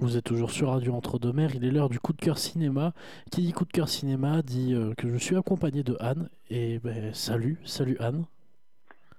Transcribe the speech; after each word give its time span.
Vous 0.00 0.16
êtes 0.16 0.26
toujours 0.26 0.52
sur 0.52 0.70
Radio 0.70 0.94
Entre-deux-Mers, 0.94 1.56
il 1.56 1.64
est 1.64 1.72
l'heure 1.72 1.88
du 1.88 1.98
coup 1.98 2.12
de 2.12 2.20
cœur 2.20 2.38
cinéma. 2.38 2.92
Qui 3.32 3.40
dit 3.40 3.52
coup 3.52 3.64
de 3.64 3.72
cœur 3.72 3.88
cinéma 3.88 4.42
dit 4.42 4.72
euh, 4.72 4.94
que 4.96 5.08
je 5.08 5.16
suis 5.16 5.36
accompagné 5.36 5.82
de 5.82 5.96
Anne. 5.98 6.28
Et 6.50 6.78
ben, 6.78 7.12
salut, 7.12 7.58
salut 7.64 7.96
Anne. 7.98 8.24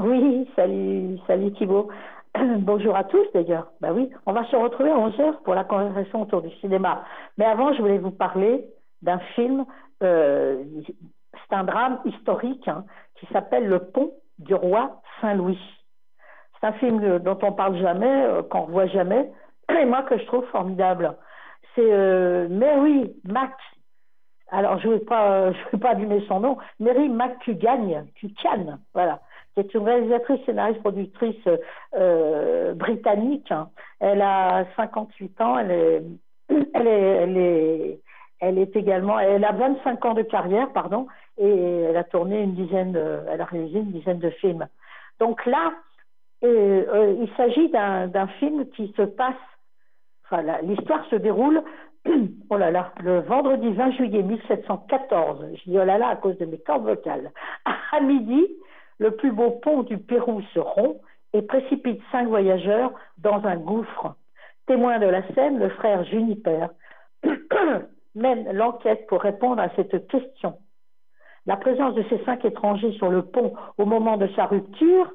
Oui, 0.00 0.48
salut, 0.56 1.16
salut 1.28 1.52
Thibault. 1.52 1.90
Bonjour 2.58 2.96
à 2.96 3.04
tous 3.04 3.24
d'ailleurs. 3.32 3.70
Bah 3.80 3.92
oui, 3.92 4.10
on 4.26 4.32
va 4.32 4.44
se 4.46 4.56
retrouver 4.56 4.90
à 4.90 4.96
11h 4.96 5.42
pour 5.44 5.54
la 5.54 5.62
conversation 5.62 6.22
autour 6.22 6.42
du 6.42 6.50
cinéma. 6.56 7.04
Mais 7.38 7.44
avant, 7.44 7.72
je 7.72 7.80
voulais 7.80 7.98
vous 7.98 8.10
parler 8.10 8.64
d'un 9.00 9.20
film, 9.36 9.64
euh, 10.02 10.64
c'est 10.88 11.54
un 11.54 11.62
drame 11.62 12.00
historique 12.04 12.66
hein, 12.66 12.84
qui 13.20 13.26
s'appelle 13.26 13.68
Le 13.68 13.78
Pont 13.78 14.10
du 14.40 14.56
Roi 14.56 15.00
Saint-Louis. 15.20 15.60
C'est 16.58 16.66
un 16.66 16.72
film 16.72 17.20
dont 17.20 17.38
on 17.42 17.52
parle 17.52 17.78
jamais, 17.78 18.24
euh, 18.24 18.42
qu'on 18.42 18.64
voit 18.64 18.88
jamais, 18.88 19.30
et 19.68 19.84
moi 19.84 20.02
que 20.02 20.18
je 20.18 20.24
trouve 20.26 20.44
formidable. 20.46 21.14
C'est 21.74 21.92
euh, 21.92 22.48
Mary 22.48 23.12
Mac. 23.24 23.52
Alors 24.50 24.78
je 24.78 24.88
ne 24.88 24.94
vais 24.94 25.00
pas, 25.00 25.52
je 25.52 25.58
vais 25.72 25.78
pas 25.78 25.90
abîmer 25.90 26.24
son 26.28 26.40
nom. 26.40 26.58
Mary 26.80 27.08
McCugagne, 27.08 28.04
Cucan, 28.16 28.78
voilà. 28.92 29.20
C'est 29.56 29.72
une 29.72 29.84
réalisatrice, 29.84 30.44
scénariste, 30.46 30.80
productrice 30.80 31.48
euh, 31.94 32.74
britannique. 32.74 33.52
Hein. 33.52 33.68
Elle 34.00 34.20
a 34.20 34.66
58 34.76 35.40
ans. 35.40 35.58
Elle 35.58 35.70
est, 35.70 36.02
elle 36.74 36.86
est, 36.88 36.90
elle 36.90 37.36
est, 37.36 38.00
elle 38.40 38.58
est 38.58 38.74
également, 38.76 39.18
elle 39.20 39.44
a 39.44 39.52
25 39.52 40.04
ans 40.04 40.14
de 40.14 40.22
carrière, 40.22 40.72
pardon, 40.72 41.06
et 41.38 41.48
elle 41.48 41.96
a 41.96 42.04
tourné 42.04 42.42
une 42.42 42.54
dizaine, 42.54 42.98
elle 43.30 43.40
a 43.40 43.44
réalisé 43.44 43.78
une 43.78 43.92
dizaine 43.92 44.18
de 44.18 44.30
films. 44.30 44.66
Donc 45.20 45.46
là, 45.46 45.72
euh, 46.44 46.84
euh, 46.92 47.16
il 47.22 47.30
s'agit 47.36 47.68
d'un 47.70 48.26
film 48.38 48.66
qui 48.70 48.92
se 48.96 49.02
passe 49.02 49.34
l'histoire 50.62 51.04
se 51.06 51.16
déroule, 51.16 51.62
oh 52.50 52.56
là 52.56 52.70
là, 52.70 52.92
le 53.02 53.20
vendredi 53.20 53.72
20 53.72 53.90
juillet 53.92 54.22
1714, 54.22 55.46
je 55.54 55.70
dis 55.70 55.78
oh 55.78 55.84
là 55.84 55.98
là 55.98 56.08
à 56.08 56.16
cause 56.16 56.36
de 56.38 56.44
mes 56.44 56.58
cordes 56.58 56.84
vocales, 56.84 57.30
à 57.64 58.00
midi, 58.00 58.46
le 58.98 59.12
plus 59.12 59.32
beau 59.32 59.50
pont 59.50 59.82
du 59.82 59.98
Pérou 59.98 60.42
se 60.52 60.58
rompt 60.58 61.00
et 61.32 61.42
précipite 61.42 62.00
cinq 62.12 62.28
voyageurs 62.28 62.92
dans 63.18 63.44
un 63.44 63.56
gouffre. 63.56 64.14
Témoin 64.66 64.98
de 64.98 65.06
la 65.06 65.26
scène, 65.34 65.58
le 65.58 65.68
frère 65.68 66.04
Juniper 66.04 66.68
mène 68.14 68.52
l'enquête 68.52 69.06
pour 69.08 69.20
répondre 69.20 69.60
à 69.60 69.68
cette 69.76 70.06
question. 70.08 70.58
La 71.46 71.56
présence 71.56 71.94
de 71.94 72.04
ces 72.08 72.24
cinq 72.24 72.44
étrangers 72.44 72.92
sur 72.92 73.10
le 73.10 73.22
pont 73.22 73.52
au 73.76 73.84
moment 73.84 74.16
de 74.16 74.28
sa 74.34 74.46
rupture 74.46 75.12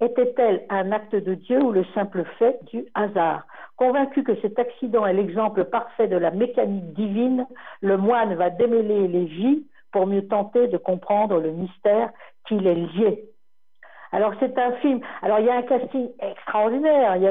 était-elle 0.00 0.64
un 0.68 0.92
acte 0.92 1.16
de 1.16 1.34
Dieu 1.34 1.60
ou 1.60 1.72
le 1.72 1.84
simple 1.94 2.24
fait 2.38 2.58
du 2.66 2.84
hasard? 2.94 3.46
Convaincu 3.76 4.22
que 4.22 4.40
cet 4.40 4.58
accident 4.58 5.04
est 5.06 5.12
l'exemple 5.12 5.64
parfait 5.64 6.08
de 6.08 6.16
la 6.16 6.30
mécanique 6.30 6.92
divine, 6.94 7.46
le 7.82 7.96
moine 7.96 8.34
va 8.34 8.50
démêler 8.50 9.06
les 9.06 9.24
vies 9.26 9.66
pour 9.92 10.06
mieux 10.06 10.26
tenter 10.26 10.68
de 10.68 10.76
comprendre 10.78 11.38
le 11.40 11.50
mystère 11.52 12.10
qui 12.48 12.58
les 12.58 12.74
liait. 12.74 13.24
Alors 14.12 14.32
c'est 14.40 14.56
un 14.58 14.72
film. 14.76 15.00
Alors 15.20 15.40
il 15.40 15.46
y 15.46 15.50
a 15.50 15.56
un 15.56 15.62
casting 15.62 16.08
extraordinaire. 16.20 17.16
Il 17.16 17.22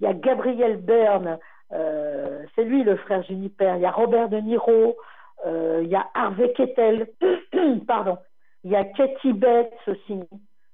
y 0.00 0.06
a 0.06 0.14
Gabriel 0.14 0.78
Byrne, 0.78 1.38
euh, 1.72 2.44
c'est 2.54 2.64
lui 2.64 2.82
le 2.82 2.96
frère 2.96 3.22
Juniper. 3.24 3.76
Il 3.76 3.82
y 3.82 3.86
a 3.86 3.90
Robert 3.90 4.28
De 4.28 4.38
Niro, 4.38 4.96
euh, 5.46 5.80
il 5.82 5.88
y 5.88 5.96
a 5.96 6.06
Harvey 6.14 6.52
Kettel, 6.52 7.08
pardon. 7.86 8.18
Il 8.64 8.70
y 8.70 8.76
a 8.76 8.84
Katie 8.84 9.32
Bates 9.32 9.72
aussi, 9.86 10.20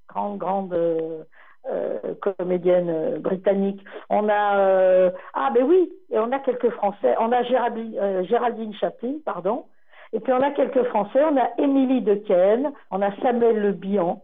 grande 0.09 0.39
grande 0.39 0.73
euh, 0.73 1.23
euh, 1.69 2.15
comédienne 2.21 2.89
euh, 2.89 3.19
britannique. 3.19 3.83
On 4.09 4.29
a 4.29 4.59
euh, 4.59 5.11
ah 5.35 5.51
ben 5.53 5.65
oui, 5.65 5.93
et 6.11 6.19
on 6.19 6.31
a 6.31 6.39
quelques 6.39 6.71
Français. 6.71 7.15
On 7.19 7.33
a 7.33 7.43
Géraldine, 7.43 8.75
Chaplin, 8.75 9.15
pardon. 9.25 9.65
Et 10.13 10.21
puis 10.21 10.33
on 10.33 10.43
a 10.43 10.53
quelques 10.53 10.85
Français. 10.85 11.23
On 11.25 11.37
a 11.37 11.51
Émilie 11.59 12.03
Dequesne, 12.03 12.73
on 12.93 13.03
a 13.03 13.15
Samuel 13.17 13.59
Le 13.59 13.73
Bihan, 13.73 14.23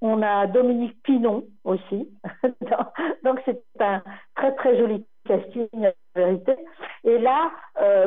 on 0.00 0.22
a 0.22 0.46
Dominique 0.48 1.00
Pinon 1.04 1.44
aussi. 1.64 2.08
Donc 3.24 3.40
c'est 3.44 3.62
un 3.78 4.02
très 4.34 4.52
très 4.56 4.76
joli 4.76 5.04
casting 5.28 5.68
en 5.76 5.92
vérité. 6.16 6.56
Et 7.04 7.18
là, 7.18 7.52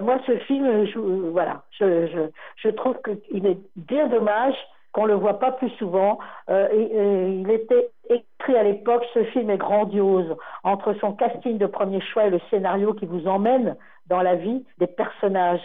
moi 0.01 0.19
ce 0.27 0.37
film, 0.39 0.85
voilà, 1.31 1.63
je, 1.79 2.07
je, 2.07 2.19
je 2.57 2.69
trouve 2.69 2.97
qu'il 3.01 3.45
est 3.45 3.59
bien 3.77 4.07
dommage 4.07 4.55
qu'on 4.95 5.05
le 5.05 5.13
voit 5.13 5.39
pas 5.39 5.51
plus 5.51 5.71
souvent. 5.71 6.19
Euh, 6.49 6.69
il 6.71 7.51
était 7.51 7.89
écrit 8.09 8.55
à 8.55 8.63
l'époque, 8.63 9.03
ce 9.13 9.25
film 9.25 9.49
est 9.49 9.57
grandiose, 9.57 10.37
entre 10.63 10.93
son 11.01 11.11
casting 11.11 11.57
de 11.57 11.65
premier 11.65 11.99
choix 11.99 12.27
et 12.27 12.29
le 12.29 12.39
scénario 12.49 12.93
qui 12.93 13.05
vous 13.05 13.27
emmène 13.27 13.75
dans 14.07 14.21
la 14.21 14.35
vie 14.35 14.65
des 14.77 14.87
personnages. 14.87 15.59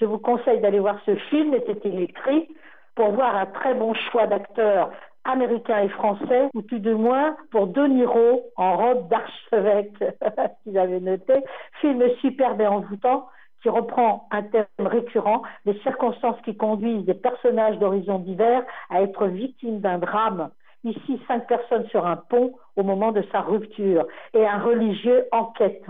Je 0.00 0.04
vous 0.04 0.18
conseille 0.18 0.60
d'aller 0.60 0.80
voir 0.80 0.98
ce 1.06 1.14
film, 1.14 1.54
était-il 1.54 2.00
écrit, 2.00 2.48
pour 2.96 3.12
voir 3.12 3.36
un 3.36 3.46
très 3.46 3.74
bon 3.74 3.94
choix 4.10 4.26
d'acteurs 4.26 4.90
américains 5.22 5.82
et 5.82 5.88
français, 5.88 6.48
ou 6.54 6.62
tout 6.62 6.80
de 6.80 6.92
moins 6.92 7.36
pour 7.52 7.68
De 7.68 7.86
Niro 7.86 8.50
en 8.56 8.76
robe 8.76 9.08
d'archevêque, 9.08 9.94
qu'il 10.64 10.76
avait 10.76 11.00
noté. 11.00 11.34
Film 11.80 12.02
superbe 12.20 12.60
et 12.60 12.66
envoûtant, 12.66 13.28
qui 13.66 13.70
reprend 13.70 14.28
un 14.30 14.44
thème 14.44 14.66
récurrent, 14.78 15.42
les 15.64 15.76
circonstances 15.80 16.40
qui 16.44 16.56
conduisent 16.56 17.04
des 17.04 17.14
personnages 17.14 17.76
d'horizons 17.80 18.20
divers 18.20 18.62
à 18.90 19.02
être 19.02 19.26
victimes 19.26 19.80
d'un 19.80 19.98
drame. 19.98 20.50
Ici, 20.84 21.20
cinq 21.26 21.48
personnes 21.48 21.84
sur 21.88 22.06
un 22.06 22.14
pont 22.14 22.52
au 22.76 22.84
moment 22.84 23.10
de 23.10 23.24
sa 23.32 23.40
rupture 23.40 24.06
et 24.34 24.46
un 24.46 24.60
religieux 24.60 25.26
en 25.32 25.46
quête. 25.46 25.82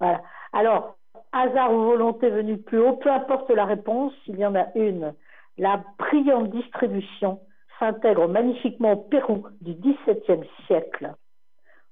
Voilà. 0.00 0.20
Alors, 0.52 0.96
hasard 1.32 1.72
ou 1.72 1.84
volonté 1.84 2.28
venue 2.28 2.58
plus 2.58 2.78
haut, 2.78 2.96
peu 2.96 3.10
importe 3.10 3.48
la 3.48 3.64
réponse, 3.64 4.12
s'il 4.26 4.38
y 4.38 4.44
en 4.44 4.54
a 4.54 4.66
une, 4.74 5.14
la 5.56 5.82
brillante 5.98 6.50
distribution 6.50 7.40
s'intègre 7.78 8.28
magnifiquement 8.28 8.92
au 8.92 8.96
Pérou 8.96 9.46
du 9.62 9.72
XVIIe 9.72 10.46
siècle. 10.66 11.14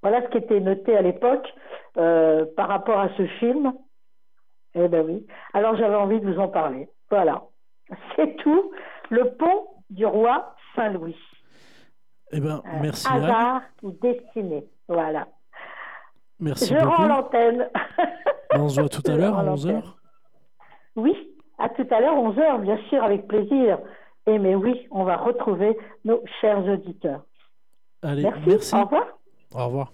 Voilà 0.03 0.21
ce 0.21 0.29
qui 0.29 0.37
était 0.37 0.61
noté 0.61 0.95
à 0.95 1.01
l'époque 1.01 1.49
euh, 1.97 2.45
par 2.55 2.69
rapport 2.69 2.99
à 2.99 3.09
ce 3.17 3.27
film. 3.41 3.73
Eh 4.75 4.89
ben 4.89 5.05
oui. 5.07 5.27
Alors 5.53 5.77
j'avais 5.77 5.95
envie 5.97 6.21
de 6.21 6.31
vous 6.33 6.39
en 6.41 6.49
parler. 6.49 6.89
Voilà. 7.11 7.43
C'est 8.17 8.37
tout. 8.37 8.73
Le 9.11 9.31
pont 9.37 9.67
du 9.91 10.07
roi 10.07 10.55
Saint-Louis. 10.75 11.17
Eh 12.33 12.41
ben, 12.41 12.63
euh, 12.65 12.79
merci. 12.81 13.07
hasard 13.11 13.61
ou 13.83 13.91
destiné. 13.91 14.65
Voilà. 14.89 15.27
Merci 16.41 16.75
Je 16.75 16.81
beaucoup. 16.81 16.97
rends 16.97 17.07
l'antenne. 17.07 17.69
On 18.55 18.69
se 18.69 18.81
voit 18.81 18.89
tout 18.89 19.03
à 19.07 19.17
l'heure 19.17 19.39
à 19.39 19.45
11h. 19.45 19.83
Oui, 20.97 21.15
à 21.59 21.69
tout 21.69 21.87
à 21.91 22.01
l'heure, 22.01 22.17
11h, 22.17 22.61
bien 22.63 22.79
sûr, 22.89 23.03
avec 23.05 23.27
plaisir. 23.29 23.79
Et 24.27 24.39
mais 24.39 24.55
oui, 24.55 24.87
on 24.91 25.05
va 25.05 25.17
retrouver 25.17 25.77
nos 26.05 26.23
chers 26.41 26.65
auditeurs. 26.67 27.23
Allez, 28.03 28.23
merci. 28.23 28.41
merci. 28.47 28.75
Au 28.75 28.85
revoir. 28.85 29.07
Au 29.55 29.67
revoir. 29.67 29.93